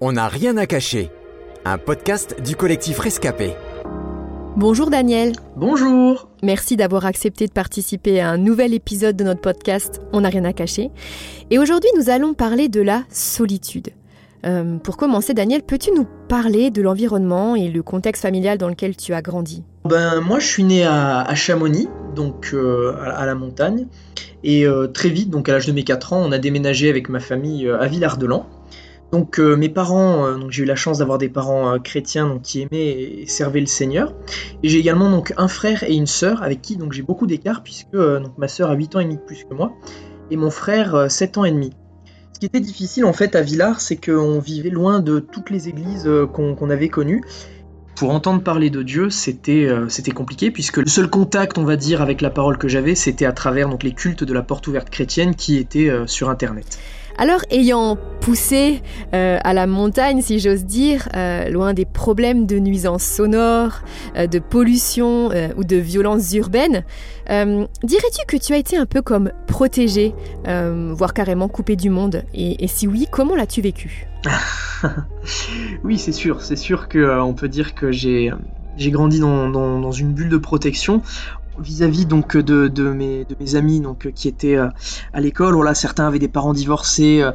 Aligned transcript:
On 0.00 0.12
n'a 0.12 0.26
rien 0.26 0.56
à 0.56 0.66
cacher. 0.66 1.08
Un 1.64 1.78
podcast 1.78 2.42
du 2.44 2.56
collectif 2.56 2.98
Rescapé. 2.98 3.52
Bonjour 4.56 4.90
Daniel. 4.90 5.34
Bonjour. 5.56 6.28
Merci 6.42 6.76
d'avoir 6.76 7.06
accepté 7.06 7.46
de 7.46 7.52
participer 7.52 8.20
à 8.20 8.30
un 8.30 8.36
nouvel 8.36 8.74
épisode 8.74 9.14
de 9.14 9.22
notre 9.22 9.40
podcast 9.40 10.00
On 10.12 10.22
n'a 10.22 10.30
rien 10.30 10.44
à 10.44 10.52
cacher. 10.52 10.90
Et 11.50 11.60
aujourd'hui, 11.60 11.90
nous 11.96 12.10
allons 12.10 12.34
parler 12.34 12.68
de 12.68 12.80
la 12.80 13.04
solitude. 13.08 13.90
Euh, 14.44 14.78
pour 14.78 14.96
commencer, 14.96 15.32
Daniel, 15.32 15.62
peux-tu 15.62 15.92
nous 15.92 16.08
parler 16.28 16.70
de 16.72 16.82
l'environnement 16.82 17.54
et 17.54 17.68
le 17.68 17.82
contexte 17.84 18.22
familial 18.22 18.58
dans 18.58 18.68
lequel 18.68 18.96
tu 18.96 19.14
as 19.14 19.22
grandi? 19.22 19.62
Ben 19.84 20.20
moi, 20.20 20.40
je 20.40 20.46
suis 20.46 20.64
né 20.64 20.84
à, 20.84 21.32
Chamonix, 21.36 21.88
donc 22.16 22.50
euh, 22.52 22.96
à, 23.00 23.26
la 23.26 23.36
montagne, 23.36 23.86
et 24.42 24.66
euh, 24.66 24.88
très 24.88 25.08
vite, 25.08 25.30
donc 25.30 25.48
à 25.48 25.52
l'âge 25.52 25.66
de 25.66 25.72
mes 25.72 25.84
4 25.84 26.14
ans, 26.14 26.22
on 26.24 26.32
a 26.32 26.38
déménagé 26.38 26.90
avec 26.90 27.08
ma 27.08 27.20
famille 27.20 27.68
à 27.68 27.86
Villard-de-Lans. 27.86 28.46
Donc 29.14 29.38
mes 29.38 29.68
parents, 29.68 30.36
donc 30.36 30.50
j'ai 30.50 30.64
eu 30.64 30.66
la 30.66 30.74
chance 30.74 30.98
d'avoir 30.98 31.18
des 31.18 31.28
parents 31.28 31.78
chrétiens 31.78 32.26
donc, 32.26 32.42
qui 32.42 32.62
aimaient 32.62 33.22
et 33.22 33.26
servaient 33.28 33.60
le 33.60 33.66
Seigneur. 33.66 34.12
Et 34.62 34.68
j'ai 34.68 34.78
également 34.78 35.08
donc 35.08 35.32
un 35.36 35.46
frère 35.46 35.84
et 35.84 35.94
une 35.94 36.08
sœur 36.08 36.42
avec 36.42 36.60
qui 36.60 36.76
donc 36.76 36.92
j'ai 36.92 37.02
beaucoup 37.02 37.26
d'écart 37.26 37.62
puisque 37.62 37.92
donc 37.92 38.36
ma 38.38 38.48
sœur 38.48 38.70
a 38.70 38.74
8 38.74 38.96
ans 38.96 39.00
et 39.00 39.04
demi 39.04 39.16
de 39.16 39.22
plus 39.22 39.44
que 39.44 39.54
moi 39.54 39.72
et 40.30 40.36
mon 40.36 40.50
frère 40.50 41.10
7 41.10 41.38
ans 41.38 41.44
et 41.44 41.52
demi. 41.52 41.70
Ce 42.34 42.40
qui 42.40 42.46
était 42.46 42.60
difficile 42.60 43.04
en 43.04 43.12
fait 43.12 43.36
à 43.36 43.42
Villars, 43.42 43.80
c'est 43.80 43.96
qu'on 43.96 44.40
vivait 44.40 44.70
loin 44.70 44.98
de 44.98 45.20
toutes 45.20 45.50
les 45.50 45.68
églises 45.68 46.06
euh, 46.06 46.26
qu'on 46.26 46.68
avait 46.68 46.88
connues. 46.88 47.22
Pour 47.94 48.10
entendre 48.10 48.42
parler 48.42 48.70
de 48.70 48.82
Dieu, 48.82 49.06
euh, 49.06 49.88
c'était 49.88 50.10
compliqué 50.10 50.50
puisque 50.50 50.78
le 50.78 50.88
seul 50.88 51.08
contact, 51.08 51.58
on 51.58 51.64
va 51.64 51.76
dire, 51.76 52.02
avec 52.02 52.20
la 52.20 52.30
parole 52.30 52.58
que 52.58 52.66
j'avais, 52.66 52.96
c'était 52.96 53.24
à 53.24 53.32
travers 53.32 53.68
donc 53.68 53.84
les 53.84 53.92
cultes 53.92 54.24
de 54.24 54.32
la 54.34 54.42
porte 54.42 54.66
ouverte 54.66 54.90
chrétienne 54.90 55.36
qui 55.36 55.58
étaient 55.58 55.88
euh, 55.88 56.08
sur 56.08 56.28
Internet. 56.28 56.80
Alors, 57.16 57.42
ayant 57.50 57.96
poussé 58.20 58.82
euh, 59.12 59.38
à 59.44 59.52
la 59.52 59.66
montagne, 59.66 60.20
si 60.20 60.40
j'ose 60.40 60.64
dire, 60.64 61.08
euh, 61.14 61.48
loin 61.48 61.74
des 61.74 61.84
problèmes 61.84 62.46
de 62.46 62.58
nuisances 62.58 63.04
sonores, 63.04 63.82
euh, 64.16 64.26
de 64.26 64.38
pollution 64.38 65.30
ou 65.56 65.64
de 65.64 65.76
violences 65.76 66.32
urbaines, 66.34 66.84
dirais-tu 67.28 68.26
que 68.26 68.36
tu 68.36 68.52
as 68.52 68.56
été 68.56 68.76
un 68.76 68.86
peu 68.86 69.02
comme 69.02 69.30
protégé, 69.46 70.14
voire 70.44 71.14
carrément 71.14 71.48
coupé 71.48 71.76
du 71.76 71.90
monde? 71.90 72.24
Et, 72.34 72.66
si 72.66 72.86
oui, 72.86 73.06
comment 73.10 73.36
l'as-tu 73.36 73.60
vécu? 73.60 74.06
Oui, 75.82 75.98
c'est 75.98 76.12
sûr, 76.12 76.42
c'est 76.42 76.56
sûr 76.56 76.90
qu'on 76.90 77.32
peut 77.34 77.48
dire 77.48 77.74
que 77.74 77.90
j'ai 77.90 78.30
j'ai 78.76 78.90
grandi 78.90 79.20
dans, 79.20 79.92
une 79.92 80.12
bulle 80.12 80.28
de 80.28 80.36
protection 80.36 81.02
vis-à-vis 81.58 82.06
donc 82.06 82.36
de, 82.36 82.68
de, 82.68 82.90
mes, 82.90 83.54
amis 83.54 83.80
donc 83.80 84.10
qui 84.14 84.28
étaient 84.28 84.56
euh, 84.56 84.68
à 85.12 85.20
l'école. 85.20 85.54
Voilà 85.54 85.74
certains 85.74 86.06
avaient 86.06 86.18
des 86.18 86.28
parents 86.28 86.52
divorcés 86.52 87.22
euh, 87.22 87.32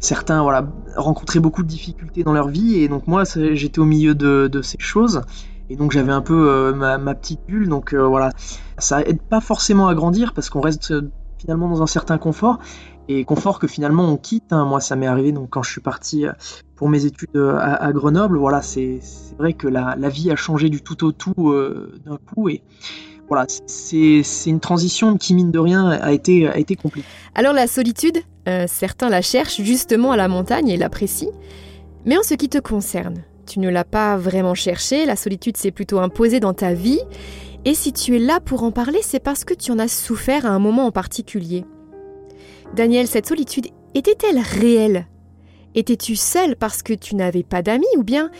certains 0.00 0.42
voilà 0.42 0.66
rencontraient 0.96 1.40
beaucoup 1.40 1.62
de 1.62 1.68
difficultés 1.68 2.22
dans 2.22 2.32
leur 2.32 2.48
vie. 2.48 2.76
Et 2.76 2.88
donc 2.88 3.06
moi 3.06 3.24
j'étais 3.24 3.78
au 3.78 3.84
milieu 3.84 4.14
de, 4.14 4.62
ces 4.62 4.78
choses. 4.78 5.22
Et 5.70 5.76
donc 5.76 5.92
j'avais 5.92 6.12
un 6.12 6.20
peu 6.20 6.48
euh, 6.48 6.74
ma, 6.74 7.14
petite 7.14 7.40
bulle. 7.46 7.68
Donc 7.68 7.94
voilà 7.94 8.30
ça 8.78 9.02
aide 9.02 9.22
pas 9.22 9.40
forcément 9.40 9.88
à 9.88 9.94
grandir 9.94 10.32
parce 10.34 10.50
qu'on 10.50 10.60
reste 10.60 10.94
finalement 11.38 11.68
dans 11.68 11.82
un 11.82 11.86
certain 11.86 12.18
confort. 12.18 12.58
Et 13.08 13.24
confort 13.24 13.58
que 13.58 13.66
finalement 13.66 14.04
on 14.04 14.16
quitte 14.16 14.52
hein. 14.52 14.64
moi 14.64 14.80
ça 14.80 14.94
m'est 14.94 15.08
arrivé 15.08 15.32
donc 15.32 15.50
quand 15.50 15.64
je 15.64 15.70
suis 15.72 15.80
parti 15.80 16.24
pour 16.76 16.88
mes 16.88 17.04
études 17.04 17.36
à, 17.36 17.92
Grenoble. 17.92 18.38
Voilà 18.38 18.62
c'est 18.62 19.00
vrai 19.38 19.54
que 19.54 19.68
la, 19.68 19.96
vie 20.08 20.30
a 20.30 20.36
changé 20.36 20.68
du 20.68 20.82
tout 20.82 21.04
au 21.04 21.12
tout 21.12 21.54
d'un 22.04 22.18
coup. 22.18 22.48
Et 22.48 22.62
voilà, 23.28 23.46
c'est 23.66 24.22
une 24.46 24.60
transition 24.60 25.16
qui, 25.16 25.34
mine 25.34 25.50
de 25.50 25.58
rien, 25.58 25.88
a 25.88 26.12
été, 26.12 26.48
a 26.48 26.58
été 26.58 26.76
compliquée. 26.76 27.06
Alors 27.34 27.52
la 27.52 27.66
solitude, 27.66 28.18
euh, 28.48 28.66
certains 28.68 29.08
la 29.08 29.22
cherchent 29.22 29.62
justement 29.62 30.12
à 30.12 30.16
la 30.16 30.28
montagne 30.28 30.68
et 30.68 30.76
l'apprécient. 30.76 31.32
Mais 32.04 32.18
en 32.18 32.22
ce 32.22 32.34
qui 32.34 32.48
te 32.48 32.58
concerne, 32.58 33.22
tu 33.46 33.60
ne 33.60 33.68
l'as 33.68 33.84
pas 33.84 34.16
vraiment 34.16 34.54
cherché, 34.54 35.06
la 35.06 35.16
solitude 35.16 35.56
s'est 35.56 35.70
plutôt 35.70 36.00
imposée 36.00 36.40
dans 36.40 36.52
ta 36.52 36.74
vie. 36.74 37.00
Et 37.64 37.74
si 37.74 37.92
tu 37.92 38.16
es 38.16 38.18
là 38.18 38.40
pour 38.40 38.64
en 38.64 38.72
parler, 38.72 38.98
c'est 39.02 39.20
parce 39.20 39.44
que 39.44 39.54
tu 39.54 39.70
en 39.70 39.78
as 39.78 39.88
souffert 39.88 40.46
à 40.46 40.50
un 40.50 40.58
moment 40.58 40.86
en 40.86 40.90
particulier. 40.90 41.64
Daniel, 42.74 43.06
cette 43.06 43.26
solitude 43.26 43.68
était-elle 43.94 44.40
réelle? 44.40 45.06
Étais-tu 45.74 46.16
seul 46.16 46.56
parce 46.56 46.82
que 46.82 46.92
tu 46.92 47.14
n'avais 47.14 47.44
pas 47.44 47.62
d'amis 47.62 47.86
ou 47.96 48.02
bien 48.02 48.30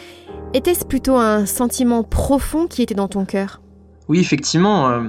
était-ce 0.53 0.85
plutôt 0.85 1.17
un 1.17 1.47
sentiment 1.47 2.03
profond 2.03 2.67
qui 2.67 2.83
était 2.83 2.95
dans 2.95 3.09
ton 3.09 3.25
cœur? 3.25 3.62
Oui, 4.13 4.21
effectivement, 4.21 4.91
euh, 4.91 5.05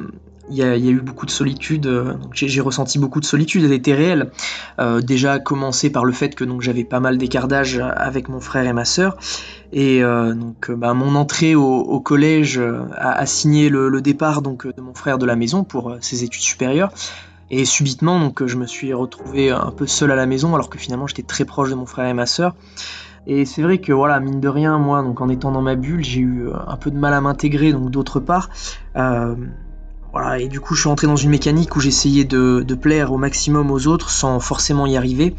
il 0.50 0.56
y, 0.56 0.64
a 0.64 0.78
eu 0.78 1.02
beaucoup 1.02 1.26
de 1.26 1.32
solitude. 1.32 1.88
Euh, 1.88 2.14
j'ai 2.32 2.62
ressenti 2.62 3.00
beaucoup 3.00 3.20
de 3.20 3.26
solitude. 3.26 3.66
Elle 3.66 3.74
était 3.74 3.94
réelle. 3.94 4.32
Euh, 4.80 5.02
déjà, 5.02 5.40
commencer 5.40 5.90
par 5.90 6.06
le 6.06 6.14
fait 6.14 6.36
que 6.36 6.46
j'avais 6.62 6.86
pas 6.86 7.02
mal 7.02 7.18
d'écart 7.18 7.50
d'âge 7.50 7.80
avec 7.98 8.30
mon 8.30 8.40
frère 8.40 8.66
et 8.66 8.72
ma 8.72 8.86
sœur. 8.86 9.18
Et 9.74 10.02
donc, 10.02 10.72
bah, 10.72 10.94
mon 10.94 11.16
entrée 11.16 11.54
au, 11.54 12.00
collège 12.00 12.62
a, 12.96 13.26
signé 13.26 13.68
le, 13.68 14.02
départ 14.02 14.42
donc 14.42 14.66
de 14.74 14.82
mon 14.82 14.94
frère 14.94 15.18
de 15.18 15.26
la 15.26 15.36
maison 15.36 15.66
pour 15.66 15.98
ses 16.00 16.24
études 16.24 16.44
supérieures. 16.44 16.94
Et 17.50 17.66
subitement, 17.66 18.22
donc, 18.22 18.46
je 18.46 18.56
me 18.56 18.68
suis 18.68 18.94
retrouvé 18.94 19.50
un 19.50 19.72
peu 19.72 19.86
seul 19.86 20.12
à 20.12 20.16
la 20.16 20.28
maison, 20.28 20.56
alors 20.56 20.70
que 20.70 20.78
finalement, 20.78 21.08
j'étais 21.08 21.24
très 21.24 21.44
proche 21.44 21.70
de 21.72 21.76
mon 21.76 21.86
frère 21.86 22.06
et 22.06 22.14
ma 22.14 22.26
sœur. 22.26 22.56
Et 23.26 23.46
c'est 23.46 23.62
vrai 23.62 23.78
que 23.78 23.94
voilà, 23.94 24.20
mine 24.20 24.40
de 24.40 24.48
rien, 24.48 24.78
moi, 24.78 25.02
donc 25.02 25.22
en 25.22 25.30
étant 25.30 25.52
dans 25.52 25.62
ma 25.62 25.76
bulle, 25.76 26.04
j'ai 26.04 26.20
eu 26.20 26.48
euh, 26.48 26.54
un 26.68 26.76
peu 26.76 26.92
de 26.92 26.98
mal 26.98 27.14
à 27.14 27.22
m'intégrer, 27.22 27.72
donc 27.72 27.90
d'autre 27.90 28.20
part. 28.20 28.50
Euh, 28.96 29.36
voilà, 30.12 30.40
et 30.40 30.48
du 30.48 30.60
coup, 30.60 30.76
je 30.76 30.82
suis 30.82 30.90
entré 30.90 31.08
dans 31.08 31.16
une 31.16 31.30
mécanique 31.30 31.76
où 31.76 31.80
j'essayais 31.80 32.26
de, 32.26 32.64
de, 32.68 32.76
plaire 32.76 33.12
au 33.12 33.18
maximum 33.18 33.72
aux 33.72 33.88
autres 33.88 34.12
sans 34.12 34.40
forcément 34.40 34.86
y 34.86 34.98
arriver. 34.98 35.36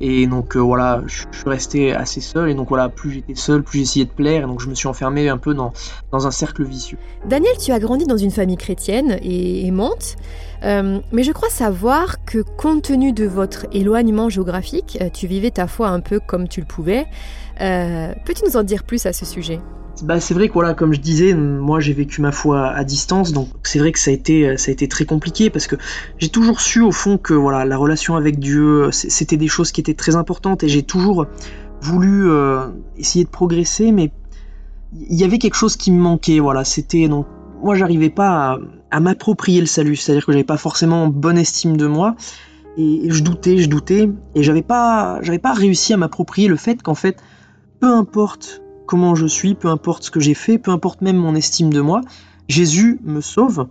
Et 0.00 0.26
donc 0.26 0.56
euh, 0.56 0.60
voilà, 0.60 1.02
je, 1.06 1.24
suis 1.32 1.48
resté 1.48 1.94
assez 1.94 2.20
seul. 2.20 2.50
Et 2.50 2.54
donc 2.54 2.68
voilà, 2.68 2.88
plus 2.88 3.12
j'étais 3.12 3.34
seul, 3.34 3.62
plus 3.62 3.80
j'essayais 3.80 4.04
de 4.04 4.10
plaire. 4.10 4.42
Et 4.42 4.46
donc 4.46 4.60
je 4.60 4.68
me 4.68 4.74
suis 4.74 4.88
enfermé 4.88 5.28
un 5.28 5.38
peu 5.38 5.54
dans, 5.54 5.72
dans 6.12 6.26
un 6.26 6.30
cercle 6.30 6.64
vicieux. 6.64 6.98
Daniel, 7.26 7.56
tu 7.58 7.72
as 7.72 7.78
grandi 7.78 8.06
dans 8.06 8.16
une 8.16 8.30
famille 8.30 8.56
chrétienne 8.56 9.18
et 9.22 9.66
aimante. 9.66 10.16
Euh, 10.64 11.00
mais 11.12 11.22
je 11.22 11.32
crois 11.32 11.50
savoir 11.50 12.24
que 12.24 12.38
compte 12.38 12.82
tenu 12.82 13.12
de 13.12 13.26
votre 13.26 13.66
éloignement 13.72 14.28
géographique, 14.28 14.98
euh, 15.00 15.08
tu 15.12 15.26
vivais 15.26 15.50
ta 15.50 15.66
foi 15.66 15.88
un 15.88 16.00
peu 16.00 16.20
comme 16.20 16.48
tu 16.48 16.60
le 16.60 16.66
pouvais. 16.66 17.06
Euh, 17.60 18.12
peux-tu 18.24 18.44
nous 18.44 18.56
en 18.56 18.62
dire 18.62 18.84
plus 18.84 19.06
à 19.06 19.12
ce 19.12 19.24
sujet? 19.24 19.60
Bah, 20.02 20.20
c'est 20.20 20.34
vrai 20.34 20.48
que 20.48 20.72
comme 20.74 20.92
je 20.92 21.00
disais, 21.00 21.32
moi 21.32 21.80
j'ai 21.80 21.94
vécu 21.94 22.20
ma 22.20 22.30
foi 22.30 22.68
à 22.68 22.84
distance, 22.84 23.32
donc 23.32 23.48
c'est 23.62 23.78
vrai 23.78 23.92
que 23.92 23.98
ça 23.98 24.10
a 24.10 24.14
été 24.14 24.58
ça 24.58 24.70
a 24.70 24.72
été 24.72 24.88
très 24.88 25.06
compliqué 25.06 25.48
parce 25.48 25.66
que 25.66 25.76
j'ai 26.18 26.28
toujours 26.28 26.60
su 26.60 26.82
au 26.82 26.92
fond 26.92 27.16
que 27.16 27.32
voilà 27.32 27.64
la 27.64 27.78
relation 27.78 28.14
avec 28.14 28.38
Dieu 28.38 28.90
c'était 28.92 29.38
des 29.38 29.48
choses 29.48 29.72
qui 29.72 29.80
étaient 29.80 29.94
très 29.94 30.14
importantes 30.14 30.62
et 30.62 30.68
j'ai 30.68 30.82
toujours 30.82 31.26
voulu 31.80 32.28
essayer 32.98 33.24
de 33.24 33.30
progresser, 33.30 33.90
mais 33.90 34.12
il 34.92 35.18
y 35.18 35.24
avait 35.24 35.38
quelque 35.38 35.54
chose 35.54 35.76
qui 35.76 35.90
me 35.92 35.98
manquait. 35.98 36.40
Voilà, 36.40 36.64
c'était 36.64 37.08
donc 37.08 37.26
moi 37.62 37.74
j'arrivais 37.74 38.10
pas 38.10 38.58
à, 38.90 39.00
m'approprier 39.00 39.60
le 39.60 39.66
salut, 39.66 39.96
c'est-à-dire 39.96 40.26
que 40.26 40.32
j'avais 40.32 40.44
pas 40.44 40.56
forcément 40.56 41.08
bonne 41.08 41.38
estime 41.38 41.76
de 41.76 41.86
moi 41.86 42.16
et, 42.76 43.08
je 43.08 43.22
doutais, 43.22 43.58
je 43.58 43.68
doutais 43.68 44.10
et 44.34 44.42
j'avais 44.42 44.62
pas 44.62 45.20
j'avais 45.22 45.38
pas 45.38 45.52
réussi 45.52 45.92
à 45.92 45.96
m'approprier 45.96 46.48
le 46.48 46.56
fait 46.56 46.82
qu'en 46.82 46.94
fait 46.94 47.16
peu 47.80 47.92
importe 47.92 48.62
comment 48.86 49.14
je 49.14 49.26
suis, 49.26 49.54
peu 49.54 49.68
importe 49.68 50.04
ce 50.04 50.10
que 50.10 50.20
j'ai 50.20 50.34
fait, 50.34 50.58
peu 50.58 50.70
importe 50.70 51.02
même 51.02 51.16
mon 51.16 51.34
estime 51.34 51.72
de 51.72 51.80
moi, 51.80 52.00
Jésus 52.48 53.00
me 53.04 53.20
sauve 53.20 53.66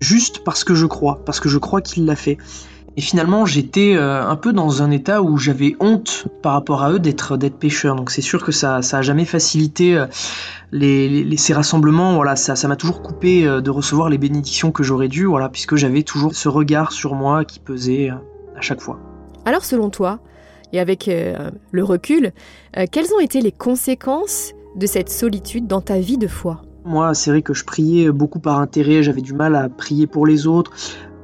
juste 0.00 0.44
parce 0.44 0.64
que 0.64 0.74
je 0.74 0.86
crois, 0.86 1.20
parce 1.24 1.40
que 1.40 1.48
je 1.48 1.58
crois 1.58 1.80
qu'il 1.80 2.04
l'a 2.04 2.16
fait. 2.16 2.38
Et 2.98 3.02
finalement, 3.02 3.44
j'étais 3.44 3.94
euh, 3.94 4.26
un 4.26 4.36
peu 4.36 4.54
dans 4.54 4.82
un 4.82 4.90
état 4.90 5.22
où 5.22 5.36
j'avais 5.36 5.76
honte 5.80 6.28
par 6.40 6.54
rapport 6.54 6.82
à 6.82 6.92
eux 6.92 6.98
d'être 6.98 7.36
d'être 7.36 7.58
pêcheur. 7.58 7.94
Donc 7.94 8.10
c'est 8.10 8.22
sûr 8.22 8.42
que 8.42 8.52
ça 8.52 8.80
ça 8.80 8.98
a 8.98 9.02
jamais 9.02 9.26
facilité 9.26 9.96
euh, 9.96 10.06
les, 10.72 11.36
ces 11.36 11.52
rassemblements. 11.52 12.14
Voilà, 12.14 12.36
ça 12.36 12.56
ça 12.56 12.68
m'a 12.68 12.76
toujours 12.76 13.02
coupé 13.02 13.46
euh, 13.46 13.60
de 13.60 13.68
recevoir 13.68 14.08
les 14.08 14.16
bénédictions 14.16 14.72
que 14.72 14.82
j'aurais 14.82 15.08
dû. 15.08 15.26
Voilà, 15.26 15.50
puisque 15.50 15.76
j'avais 15.76 16.04
toujours 16.04 16.34
ce 16.34 16.48
regard 16.48 16.92
sur 16.92 17.14
moi 17.14 17.44
qui 17.44 17.60
pesait 17.60 18.08
à 18.08 18.62
chaque 18.62 18.80
fois. 18.80 18.98
Alors 19.44 19.64
selon 19.64 19.90
toi, 19.90 20.18
et 20.72 20.80
avec 20.80 21.08
le 21.08 21.84
recul, 21.84 22.32
quelles 22.90 23.12
ont 23.14 23.20
été 23.20 23.40
les 23.40 23.52
conséquences 23.52 24.52
de 24.74 24.86
cette 24.86 25.08
solitude 25.08 25.66
dans 25.66 25.80
ta 25.80 25.98
vie 25.98 26.18
de 26.18 26.26
foi? 26.26 26.62
Moi, 26.84 27.14
c'est 27.14 27.30
vrai 27.30 27.42
que 27.42 27.54
je 27.54 27.64
priais 27.64 28.10
beaucoup 28.12 28.38
par 28.38 28.60
intérêt, 28.60 29.02
j'avais 29.02 29.22
du 29.22 29.32
mal 29.32 29.56
à 29.56 29.68
prier 29.68 30.06
pour 30.06 30.26
les 30.26 30.46
autres 30.46 30.72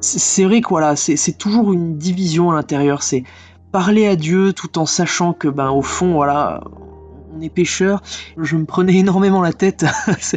c'est 0.02 0.44
vrai 0.44 0.61
que 0.61 0.69
voilà, 0.69 0.96
c'est 0.96 1.38
toujours 1.38 1.72
une 1.72 1.96
division 1.96 2.50
à 2.50 2.55
l'intérieur. 2.55 3.02
C'est 3.02 3.22
parler 3.70 4.06
à 4.06 4.17
Dieu 4.17 4.52
tout 4.52 4.78
en 4.78 4.87
sachant 4.87 5.32
que, 5.32 5.49
ben, 5.49 5.70
au 5.70 5.82
fond, 5.82 6.14
voilà, 6.14 6.62
on 7.34 7.40
est 7.40 7.49
pécheur. 7.49 8.02
Je 8.37 8.56
me 8.56 8.64
prenais 8.64 8.96
énormément 8.99 9.40
la 9.40 9.52
tête. 9.52 9.87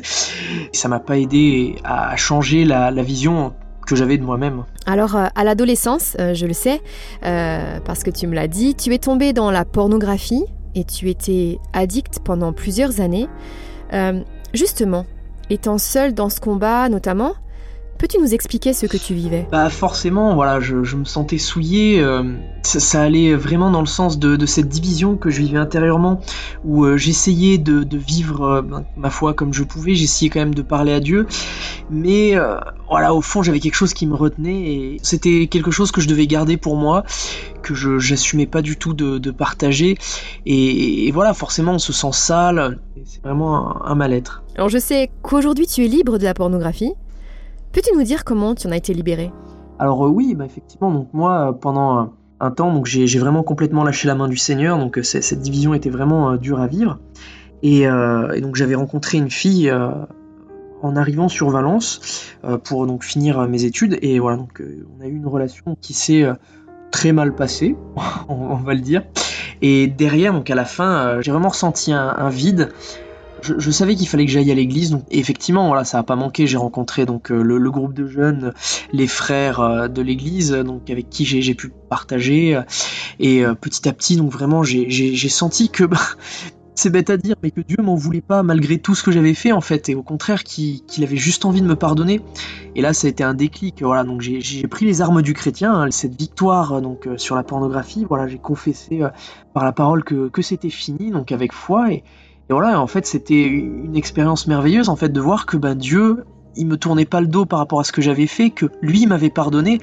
ça 0.71 0.88
m'a 0.88 1.00
pas 1.00 1.18
aidé 1.18 1.77
à 1.83 2.15
changer 2.15 2.63
la, 2.63 2.91
vision 3.01 3.53
que 3.85 3.95
j'avais 3.95 4.17
de 4.17 4.23
moi-même. 4.23 4.63
Alors, 4.85 5.15
euh, 5.15 5.27
à 5.35 5.43
l'adolescence, 5.43 6.15
euh, 6.19 6.33
je 6.33 6.45
le 6.45 6.53
sais, 6.53 6.81
euh, 7.23 7.79
parce 7.85 8.03
que 8.03 8.09
tu 8.09 8.27
me 8.27 8.35
l'as 8.35 8.47
dit, 8.47 8.75
tu 8.75 8.93
es 8.93 8.97
tombé 8.97 9.33
dans 9.33 9.51
la 9.51 9.65
pornographie 9.65 10.45
et 10.75 10.83
tu 10.83 11.09
étais 11.09 11.59
addict 11.73 12.19
pendant 12.23 12.53
plusieurs 12.53 12.99
années. 13.01 13.27
justement, 14.53 15.05
étant 15.49 15.77
seul 15.77 16.13
dans 16.13 16.29
ce 16.29 16.41
combat 16.41 16.89
notamment, 16.89 17.33
Peux-tu 17.97 18.19
nous 18.19 18.33
expliquer 18.33 18.74
ce 18.74 18.88
que 18.88 18.97
tu 18.97 19.13
vivais? 19.13 19.47
Bah 19.51 19.69
forcément, 19.69 20.36
voilà, 20.36 20.59
je, 20.59 20.75
me 20.95 21.06
sentais 21.06 21.38
souillé. 21.38 22.01
Euh, 22.01 22.24
ça, 22.62 23.01
allait 23.01 23.36
vraiment 23.36 23.71
dans 23.71 23.80
le 23.80 23.86
sens 23.86 24.19
de, 24.19 24.45
cette 24.45 24.68
division 24.68 25.15
que 25.15 25.30
je 25.30 25.42
vivais 25.42 25.57
intérieurement, 25.57 26.19
où 26.65 26.83
euh, 26.83 26.97
j'essayais 26.97 27.57
de, 27.57 27.86
vivre 27.97 28.42
euh, 28.44 28.62
ben, 28.62 28.86
ma 28.97 29.09
foi 29.09 29.33
comme 29.33 29.53
je 29.53 29.63
pouvais. 29.63 29.95
J'essayais 29.95 30.30
quand 30.30 30.42
même 30.42 30.53
de 30.56 30.62
parler 30.62 30.92
à 30.92 31.00
Dieu, 31.00 31.25
mais 31.89 32.36
voilà, 32.89 33.13
au 33.13 33.21
fond, 33.21 33.44
j'avais 33.44 33.59
quelque 33.59 33.75
chose 33.75 33.94
qui 33.94 34.07
me 34.07 34.15
retenait 34.15 34.71
et 34.71 34.97
c'était 35.01 35.47
quelque 35.47 35.71
chose 35.71 35.92
que 35.92 36.01
je 36.01 36.07
devais 36.07 36.27
garder 36.27 36.57
pour 36.57 36.75
moi, 36.75 37.03
que 37.62 37.74
je 37.74 37.92
n'assumais 38.12 38.45
pas 38.45 38.62
du 38.62 38.77
tout 38.77 38.94
de, 38.94 39.31
partager. 39.31 39.97
Et, 40.45 41.12
voilà, 41.12 41.33
forcément, 41.33 41.74
on 41.74 41.80
se 41.80 41.94
sent 41.94 42.12
sale. 42.12 42.80
C'est 43.06 43.24
vraiment 43.24 43.86
un 43.86 43.95
mal-être. 43.95 44.44
Alors 44.56 44.69
je 44.69 44.77
sais 44.77 45.09
qu'aujourd'hui 45.21 45.68
tu 45.68 45.83
es 45.83 45.88
libre 45.88 46.18
de 46.18 46.24
la 46.24 46.33
pornographie. 46.33 46.94
Peux-tu 47.75 47.94
nous 47.94 48.04
dire 48.04 48.24
comment 48.24 48.56
tu 48.56 48.68
en 48.68 48.72
as 48.72 48.77
été 48.77 48.94
libéré 48.94 49.33
Alors 49.80 50.06
euh, 50.06 50.07
oui, 50.07 50.33
bah, 50.33 50.45
effectivement, 50.45 50.92
donc 50.92 51.10
moi, 51.12 51.50
euh, 51.50 51.51
pendant 51.51 52.00
euh, 52.00 52.06
un 52.39 52.50
temps, 52.50 52.81
j'ai 52.86 53.19
vraiment 53.19 53.44
complètement 53.44 53.83
lâché 53.83 54.07
la 54.07 54.16
main 54.16 54.30
du 54.30 54.38
Seigneur, 54.38 54.80
donc 54.80 54.98
cette 55.04 55.42
division 55.42 55.74
était 55.74 55.89
vraiment 55.89 56.38
dure 56.38 56.62
à 56.62 56.68
vivre. 56.68 57.00
Et, 57.63 57.86
donc 58.42 58.56
j'avais 58.56 58.75
rencontré 58.75 59.18
une 59.18 59.31
fille 59.31 59.74
en 60.81 60.95
arrivant 60.95 61.27
sur 61.30 61.50
Valence 61.50 62.30
pour 62.63 62.86
donc 62.86 63.04
finir 63.04 63.48
mes 63.48 63.63
études, 63.63 63.98
et 64.01 64.19
voilà, 64.19 64.38
donc 64.38 64.62
on 64.98 65.01
a 65.01 65.07
eu 65.07 65.16
une 65.16 65.25
relation 65.25 65.75
qui 65.81 65.94
s'est 65.94 66.25
très 66.92 67.13
mal 67.13 67.33
passée, 67.33 67.75
on, 68.30 68.56
va 68.56 68.74
le 68.74 68.81
dire. 68.81 69.04
Et 69.62 69.88
derrière, 69.88 70.33
donc 70.33 70.50
à 70.50 70.56
la 70.56 70.66
fin, 70.66 71.21
j'ai 71.21 71.31
vraiment 71.31 71.50
ressenti 71.50 71.92
un 71.94 72.30
vide 72.30 72.69
je, 73.45 73.71
savais 73.71 73.95
qu'il 73.95 74.07
fallait 74.07 74.25
que 74.25 74.31
j'aille 74.31 74.51
à 74.51 74.56
l'église, 74.56 74.89
donc 74.89 75.03
effectivement, 75.12 75.68
voilà, 75.68 75.83
ça 75.83 76.00
a 76.00 76.03
pas 76.03 76.15
manqué. 76.15 76.47
J'ai 76.47 76.57
rencontré 76.57 77.06
donc 77.06 77.31
euh, 77.31 77.42
le, 77.42 77.71
groupe 77.71 77.94
de 77.94 78.07
jeunes, 78.07 78.53
les 78.92 79.07
frères 79.07 79.59
euh, 79.59 79.88
de 79.88 80.01
l'église, 80.01 80.51
donc 80.51 80.89
avec 80.89 81.09
qui 81.09 81.25
j'ai 81.25 81.56
pu 81.56 81.71
partager. 81.89 82.59
Et 83.19 83.45
euh, 83.45 83.53
petit 83.53 83.88
à 83.88 83.94
petit, 83.94 84.18
donc 84.18 84.31
vraiment, 84.31 84.63
j'ai 84.63 85.30
senti 85.30 85.69
que 85.69 85.83
bah, 85.83 86.00
c'est 86.75 86.89
bête 86.89 87.09
à 87.09 87.18
dire, 87.18 87.36
mais 87.44 87.51
que 87.51 87.62
Dieu 87.62 87.77
m'en 87.81 87.95
voulait 87.95 88.21
pas 88.21 88.44
malgré 88.44 88.80
tout 88.80 88.95
ce 88.95 89.03
que 89.03 89.12
j'avais 89.12 89.33
fait 89.33 89.51
en 89.51 89.62
fait, 89.62 89.89
et 89.89 89.95
au 89.95 90.03
contraire 90.03 90.44
qu'il 90.44 90.81
avait 91.03 91.18
juste 91.18 91.45
envie 91.45 91.62
de 91.62 91.68
me 91.68 91.75
pardonner. 91.75 92.21
Et 92.75 92.81
là, 92.81 92.94
ça 92.94 93.07
a 93.07 93.09
été 93.09 93.24
un 93.24 93.33
déclic. 93.33 93.81
Voilà, 93.81 94.03
donc 94.03 94.21
j'ai 94.21 94.68
pris 94.68 94.86
les 94.86 95.01
armes 95.01 95.21
du 95.21 95.33
chrétien, 95.33 95.74
hein, 95.74 95.92
cette 95.92 96.18
victoire 96.19 96.81
donc 96.81 97.07
sur 97.18 97.36
la 97.36 97.44
pornographie. 97.44 98.06
Voilà, 98.07 98.27
j'ai 98.27 98.39
confessé 98.39 99.01
par 99.53 99.63
la 99.63 99.71
parole 99.71 100.03
que, 100.03 100.30
que 100.30 100.42
c'était 100.42 100.69
fini, 100.69 101.12
donc 101.12 101.31
avec 101.31 101.53
foi 101.53 101.94
et 101.94 102.03
et 102.50 102.53
voilà, 102.53 102.80
en 102.80 102.88
fait, 102.88 103.07
c'était 103.07 103.44
une 103.44 103.95
expérience 103.95 104.45
merveilleuse, 104.47 104.89
en 104.89 104.95
fait, 104.95 105.09
de 105.09 105.19
voir 105.19 105.47
que 105.47 105.57
ben, 105.57 105.74
Dieu, 105.74 106.25
il 106.56 106.68
me 106.68 106.77
tournait 106.77 107.06
pas 107.06 107.21
le 107.21 107.27
dos 107.27 107.45
par 107.45 107.59
rapport 107.59 107.80
à 107.80 107.83
ce 107.83 107.92
que 107.92 108.01
j'avais 108.01 108.27
fait, 108.27 108.50
que 108.50 108.68
lui 108.81 109.07
m'avait 109.07 109.30
pardonné 109.30 109.80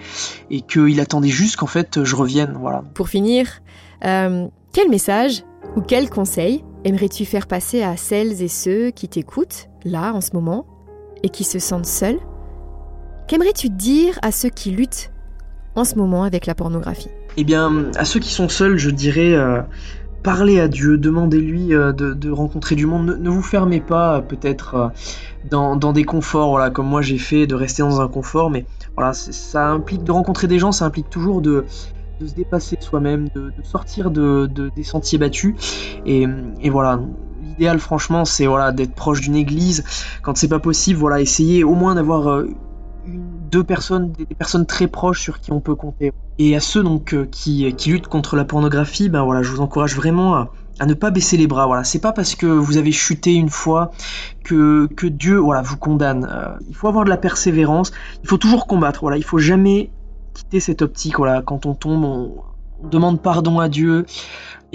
et 0.51 0.61
qu'il 0.61 1.01
attendait 1.01 1.29
juste 1.29 1.57
qu'en 1.57 1.67
fait 1.67 2.03
je 2.05 2.17
revienne. 2.17 2.57
Voilà. 2.59 2.83
Pour 2.95 3.09
finir, 3.09 3.61
euh, 4.05 4.47
quel 4.73 4.89
message 4.89 5.43
ou 5.77 5.81
quel 5.81 6.09
conseil 6.09 6.65
aimerais-tu 6.85 7.25
faire 7.25 7.47
passer 7.47 7.83
à 7.83 7.97
celles 7.97 8.43
et 8.43 8.49
ceux 8.49 8.91
qui 8.91 9.09
t'écoutent 9.09 9.69
là 9.85 10.13
en 10.15 10.21
ce 10.21 10.31
moment 10.33 10.67
et 11.23 11.29
qui 11.29 11.45
se 11.45 11.59
sentent 11.59 11.87
seuls? 11.87 12.19
Qu'aimerais-tu 13.29 13.71
dire 13.71 14.19
à 14.23 14.33
ceux 14.33 14.49
qui 14.49 14.71
luttent 14.71 15.13
en 15.75 15.85
ce 15.85 15.97
moment 15.97 16.25
avec 16.25 16.47
la 16.47 16.55
pornographie? 16.55 17.11
Eh 17.37 17.45
bien, 17.45 17.91
à 17.97 18.05
ceux 18.05 18.21
qui 18.21 18.31
sont 18.31 18.49
seuls, 18.49 18.77
je 18.77 18.91
dirais. 18.91 19.33
Euh, 19.33 19.63
parlez 20.23 20.61
à 20.61 20.69
Dieu, 20.69 20.99
demandez-lui 20.99 21.75
euh, 21.75 21.93
de, 21.93 22.31
rencontrer 22.31 22.75
du 22.75 22.87
monde. 22.87 23.19
Ne, 23.21 23.31
vous 23.31 23.43
fermez 23.43 23.81
pas 23.81 24.17
euh, 24.17 24.21
peut-être 24.21 24.75
euh, 24.75 24.89
dans, 25.51 25.93
des 25.93 26.05
conforts, 26.05 26.51
voilà, 26.51 26.71
comme 26.71 26.87
moi 26.87 27.03
j'ai 27.03 27.19
fait, 27.19 27.47
de 27.47 27.55
rester 27.55 27.83
dans 27.83 28.01
un 28.01 28.09
confort, 28.09 28.51
mais 28.51 28.65
voilà, 28.97 29.13
ça 29.13 29.69
implique 29.69 30.05
de 30.05 30.13
rencontrer 30.13 30.47
des 30.47 30.59
gens, 30.59 30.73
ça 30.73 30.85
implique 30.85 31.11
toujours 31.11 31.43
de, 31.43 31.65
se 32.25 32.35
dépasser 32.35 32.77
soi-même, 32.79 33.29
de, 33.35 33.53
sortir 33.65 34.11
de, 34.11 34.47
des 34.47 34.85
sentiers 34.85 35.19
battus. 35.19 35.55
Et, 36.07 36.27
voilà, 36.71 37.01
l'idéal 37.43 37.81
franchement, 37.81 38.25
c'est 38.25 38.47
voilà, 38.47 38.71
d'être 38.71 38.95
proche 38.95 39.21
d'une 39.21 39.35
église. 39.35 39.85
Quand 40.23 40.37
c'est 40.37 40.49
pas 40.49 40.61
possible, 40.61 40.99
voilà, 41.01 41.21
essayez 41.21 41.65
au 41.65 41.75
moins 41.75 41.97
d'avoir 41.97 42.45
deux 43.07 43.65
personnes, 43.65 44.13
des, 44.13 44.27
personnes 44.27 44.67
très 44.67 44.87
proches 44.87 45.21
sur 45.21 45.41
qui 45.41 45.53
on 45.53 45.61
peut 45.61 45.75
compter. 45.75 46.13
Et 46.45 46.57
à 46.57 46.61
ceux 46.61 46.83
donc 46.83 47.15
euh, 47.15 47.25
qui, 47.31 47.73
luttent 47.87 48.09
contre 48.09 48.35
la 48.35 48.45
pornographie, 48.45 49.09
ben 49.09 49.23
voilà, 49.23 49.43
je 49.43 49.51
vous 49.53 49.61
encourage 49.61 49.95
vraiment 49.95 50.35
à, 50.35 50.87
ne 50.87 50.95
pas 50.95 51.13
baisser 51.13 51.37
les 51.37 51.47
bras. 51.47 51.67
Voilà, 51.67 51.85
c'est 51.85 52.01
pas 52.01 52.11
parce 52.11 52.35
que 52.35 52.47
vous 52.47 52.79
avez 52.79 52.91
chuté 52.91 53.35
une 53.35 53.49
fois 53.49 53.93
que, 54.43 54.89
que 54.97 55.07
Dieu 55.07 55.37
voilà 55.37 55.63
vous 55.63 55.77
condamne. 55.77 56.29
Euh, 56.29 56.49
il 56.69 56.75
faut 56.75 56.89
avoir 56.89 57.05
de 57.05 57.11
la 57.11 57.17
persévérance. 57.17 57.93
Il 58.25 58.29
faut 58.29 58.39
toujours 58.39 58.67
combattre. 58.67 59.03
Voilà, 59.03 59.19
il 59.19 59.23
faut 59.23 59.39
jamais 59.39 59.91
quitter 60.35 60.59
cette 60.59 60.83
optique. 60.83 61.19
Voilà, 61.19 61.43
quand 61.43 61.65
on 61.65 61.75
tombe, 61.75 62.05
on, 62.05 62.35
demande 62.91 63.21
pardon 63.21 63.61
à 63.61 63.69
Dieu. 63.69 64.07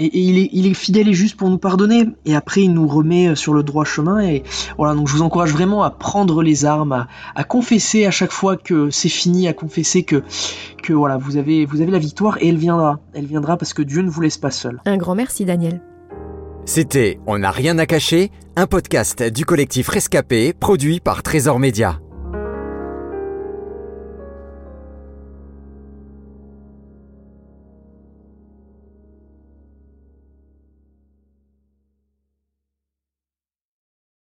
Et, 0.00 0.16
il, 0.16 0.38
est, 0.38 0.48
il, 0.52 0.66
est, 0.66 0.74
fidèle 0.74 1.08
et 1.08 1.12
juste 1.12 1.36
pour 1.36 1.50
nous 1.50 1.58
pardonner. 1.58 2.06
Et 2.24 2.36
après, 2.36 2.62
il 2.62 2.72
nous 2.72 2.86
remet 2.86 3.34
sur 3.34 3.52
le 3.52 3.64
droit 3.64 3.84
chemin. 3.84 4.20
Et 4.20 4.44
voilà, 4.76 4.94
donc 4.94 5.08
je 5.08 5.12
vous 5.12 5.22
encourage 5.22 5.52
vraiment 5.52 5.82
à 5.82 5.90
prendre 5.90 6.42
les 6.42 6.64
armes, 6.64 7.06
à, 7.34 7.44
confesser 7.44 8.06
à 8.06 8.12
chaque 8.12 8.30
fois 8.30 8.56
que 8.56 8.90
c'est 8.90 9.08
fini, 9.08 9.48
à 9.48 9.52
confesser 9.52 10.04
que, 10.04 10.22
que 10.82 10.92
voilà, 10.92 11.16
vous 11.16 11.36
avez, 11.36 11.64
vous 11.64 11.80
avez 11.80 11.90
la 11.90 11.98
victoire 11.98 12.38
et 12.40 12.48
elle 12.48 12.58
viendra. 12.58 13.00
Elle 13.12 13.26
viendra 13.26 13.56
parce 13.56 13.74
que 13.74 13.82
Dieu 13.82 14.02
ne 14.02 14.08
vous 14.08 14.20
laisse 14.20 14.38
pas 14.38 14.52
seul. 14.52 14.80
Un 14.86 14.98
grand 14.98 15.16
merci, 15.16 15.44
Daniel. 15.44 15.80
C'était 16.64 17.18
On 17.26 17.38
n'a 17.38 17.50
rien 17.50 17.78
à 17.78 17.86
cacher, 17.86 18.30
un 18.54 18.66
podcast 18.66 19.22
du 19.22 19.44
collectif 19.44 19.88
Rescapé, 19.88 20.52
produit 20.52 21.00
par 21.00 21.22
Trésor 21.22 21.58
Média. 21.58 21.98